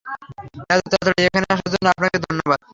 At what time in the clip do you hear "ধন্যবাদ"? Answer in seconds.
2.25-2.59